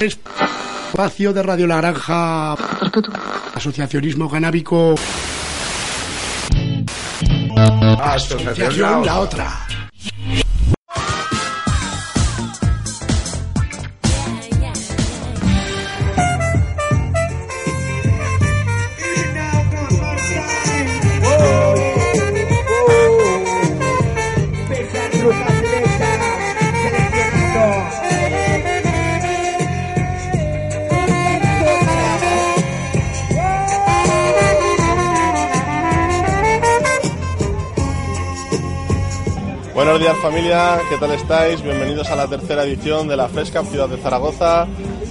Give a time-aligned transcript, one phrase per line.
[0.00, 2.54] Espacio de Radio La Granja.
[3.54, 4.94] Asociacionismo canábico.
[8.00, 9.66] Asociación La Otra.
[39.88, 41.62] Buenos días familia, ¿qué tal estáis?
[41.62, 44.66] Bienvenidos a la tercera edición de la Fresca Ciudad de Zaragoza.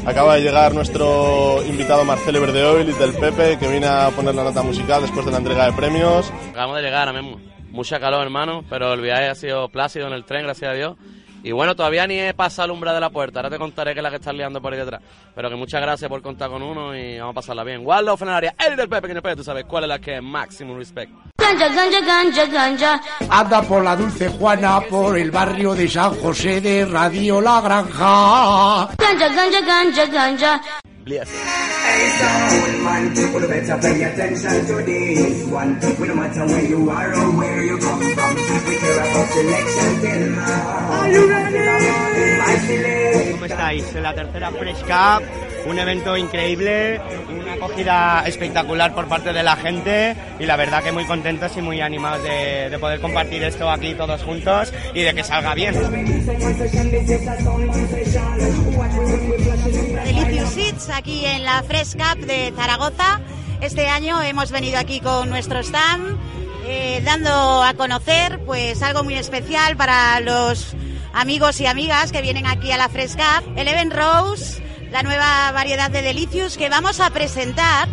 [0.06, 4.62] Acaba de llegar nuestro invitado Marcelo Verdeoil del Pepe, que viene a poner la nota
[4.62, 6.32] musical después de la entrega de premios.
[6.52, 7.42] Acabamos de llegar ahora mismo.
[7.72, 10.96] Mucha calor, hermano, pero el viaje ha sido plácido en el tren, gracias a Dios.
[11.42, 13.40] Y bueno, todavía ni he pasado el umbral de la puerta.
[13.40, 15.02] Ahora te contaré que es la que estás liando por ahí detrás.
[15.34, 17.82] Pero que muchas gracias por contar con uno y vamos a pasarla bien.
[17.84, 21.12] Waldo Fenaria, el del Pepe, Pepe, tú sabes cuál es la que es Maximum Respect.
[21.48, 23.02] Ganja, ganja, ganja, ganja.
[23.30, 28.90] Anda por la Dulce Juana, por el barrio de San José de Radio La Granja.
[28.98, 30.62] Ganja, ganja, ganja, ganja.
[31.06, 31.30] Bless.
[31.32, 35.80] Hey, soul man, people better pay attention to this one.
[35.98, 38.36] We no matter where you are or where you come from.
[38.68, 41.00] We care about selection till now.
[41.00, 41.58] Are you ready?
[42.44, 43.32] My select.
[43.32, 43.96] ¿Cómo estáis?
[43.96, 45.24] En la tercera Fresh Cup,
[45.68, 50.92] un evento increíble, una acogida espectacular por parte de la gente y la verdad que
[50.92, 55.14] muy contentos y muy animados de, de poder compartir esto aquí todos juntos y de
[55.14, 55.74] que salga bien.
[60.06, 63.20] Delicious Seeds aquí en la Fresh Cup de Zaragoza.
[63.62, 66.18] Este año hemos venido aquí con nuestro stand
[66.70, 70.76] eh, dando a conocer pues algo muy especial para los
[71.14, 73.56] amigos y amigas que vienen aquí a la Fresh Cup.
[73.90, 74.62] Rose,
[74.92, 77.88] la nueva variedad de Delicious que vamos a presentar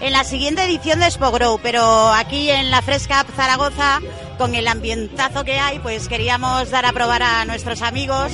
[0.00, 4.00] en la siguiente edición de Spogrow, pero aquí en la Fresh Cup Zaragoza
[4.38, 8.32] con el ambientazo que hay, pues queríamos dar a probar a nuestros amigos.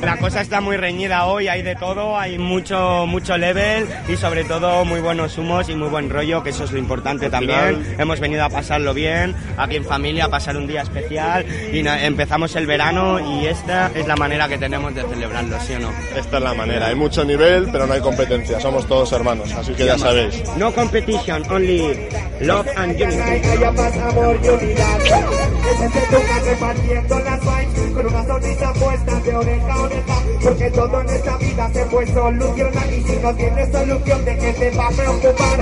[0.00, 4.44] La cosa está muy reñida hoy, hay de todo, hay mucho mucho level y sobre
[4.44, 7.96] todo muy buenos humos y muy buen rollo, que eso es lo importante también.
[7.98, 12.56] Hemos venido a pasarlo bien, aquí en familia, a pasar un día especial y empezamos
[12.56, 15.90] el verano y esta es la manera que tenemos de celebrarlo, ¿sí o no?
[16.16, 16.86] Esta es la manera.
[16.86, 18.60] Hay mucho nivel, pero no hay competencia.
[18.60, 20.42] Somos todos hermanos, así que ya sabéis.
[20.56, 22.08] No competition, only
[22.40, 23.48] love and unity.
[30.42, 32.92] Porque todo en esta vida se puede solucionar.
[32.92, 35.60] Y si no tienes solución, ¿de qué te va a preocupar?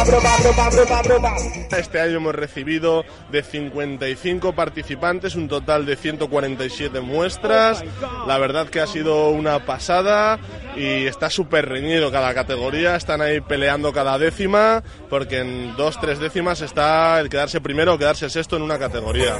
[0.00, 1.36] Aproba, aproba, aproba, aproba.
[1.76, 7.84] Este año hemos recibido de 55 participantes, un total de 147 muestras.
[8.26, 10.38] La verdad que ha sido una pasada
[10.76, 12.96] y está súper reñido cada categoría.
[12.96, 17.98] Están ahí peleando cada décima, porque en dos, tres décimas está el quedarse primero o
[17.98, 19.36] quedarse sexto en una categoría.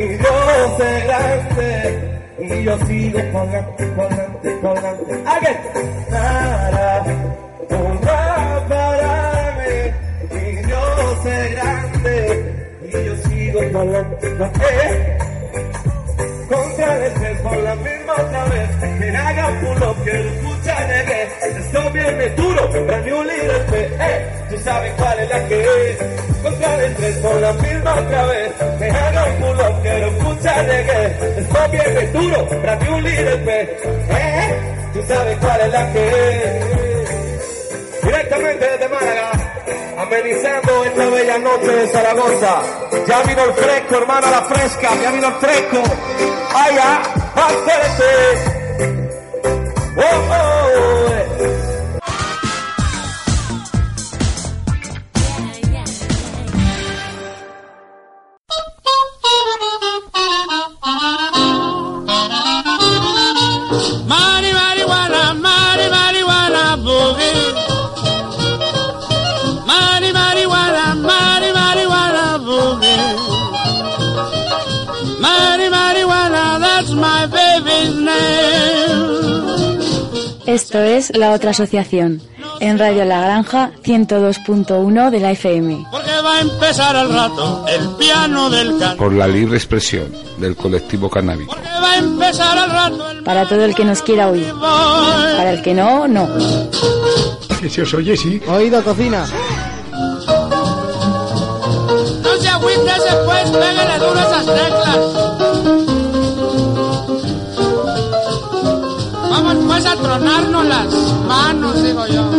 [0.00, 5.12] Yo sé grande y yo sigo pa'lante, pa'lante, pa'lante.
[5.26, 5.58] Again.
[6.10, 7.04] Nada
[7.68, 9.94] podrá pararme
[10.30, 12.16] y yo sé grande
[12.82, 15.18] y yo sigo pa'lante, pa'lante.
[16.48, 21.28] Contra el con la misma otra vez Que haga pulo que lo escucha reggae
[21.58, 25.98] Esto viene duro, brand new bit eh, Tú sabes cuál es la que es
[26.42, 30.62] Contra el estrés con la misma otra vez Que haga un pulo que lo escucha
[30.62, 34.60] reggae Esto viene duro, brand new bit eh,
[34.92, 39.32] Tú sabes cuál es la que es Directamente desde Málaga
[39.98, 42.62] Amenizando esta bella noche de Zaragoza.
[43.06, 44.88] Ya vino el fresco, hermano, la fresca.
[45.02, 45.82] Ya vino el fresco.
[46.54, 47.02] Allá,
[47.34, 48.49] acérate.
[80.50, 82.20] Esto es La Otra Asociación,
[82.58, 85.86] en Radio La Granja 102.1 de la FM.
[85.92, 88.96] Porque va a empezar al rato el piano del canto.
[88.96, 91.54] por la libre expresión del colectivo canábico.
[91.54, 94.52] Porque va a empezar al rato el Para todo el que nos quiera oír.
[94.60, 96.28] Para el que no, no.
[97.60, 98.42] Que se os oye, sí.
[98.48, 99.24] Oído cocina.
[102.60, 105.19] agüítese pues, pégale duro esas teclas.
[109.86, 110.86] A tronarnos las
[111.26, 112.30] manos, digo yo.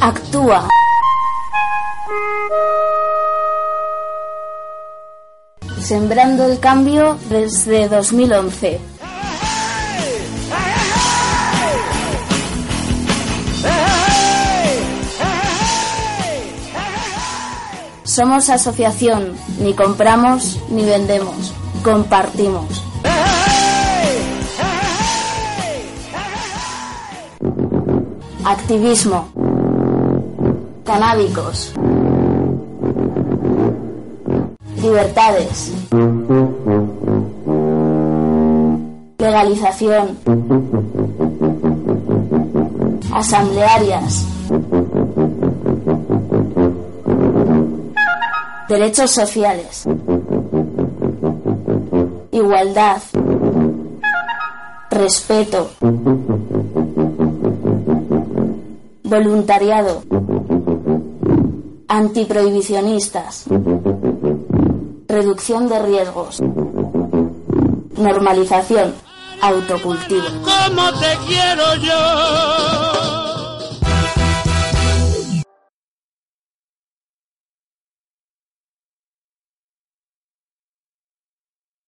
[0.00, 0.68] Actúa.
[5.80, 8.80] Sembrando el cambio desde 2011.
[18.04, 21.52] Somos asociación, ni compramos ni vendemos,
[21.82, 22.81] compartimos.
[28.44, 29.28] Activismo.
[30.84, 31.72] Canábicos.
[34.80, 35.72] Libertades.
[39.18, 40.18] Legalización.
[43.14, 44.26] Asamblearias.
[48.68, 49.84] Derechos sociales.
[52.32, 53.02] Igualdad.
[54.90, 55.70] Respeto.
[59.12, 60.02] Voluntariado.
[61.86, 63.44] Antiprohibicionistas.
[65.06, 66.40] Reducción de riesgos.
[67.98, 68.94] Normalización.
[69.42, 70.24] Autocultivo.
[70.42, 73.21] ¿Cómo te quiero yo?